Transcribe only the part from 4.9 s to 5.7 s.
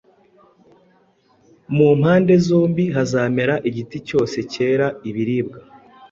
ibiribwa,